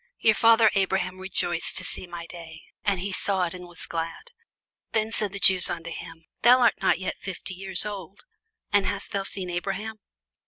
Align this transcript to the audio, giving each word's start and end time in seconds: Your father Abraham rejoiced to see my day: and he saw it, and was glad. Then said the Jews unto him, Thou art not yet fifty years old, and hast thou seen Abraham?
Your 0.17 0.33
father 0.33 0.71
Abraham 0.73 1.19
rejoiced 1.19 1.77
to 1.77 1.83
see 1.83 2.07
my 2.07 2.25
day: 2.25 2.63
and 2.83 2.99
he 3.01 3.11
saw 3.11 3.43
it, 3.43 3.53
and 3.53 3.67
was 3.67 3.85
glad. 3.85 4.31
Then 4.93 5.11
said 5.11 5.31
the 5.31 5.37
Jews 5.39 5.69
unto 5.69 5.91
him, 5.91 6.25
Thou 6.41 6.59
art 6.61 6.81
not 6.81 6.97
yet 6.97 7.19
fifty 7.19 7.53
years 7.53 7.85
old, 7.85 8.25
and 8.73 8.87
hast 8.87 9.11
thou 9.11 9.21
seen 9.21 9.51
Abraham? 9.51 9.97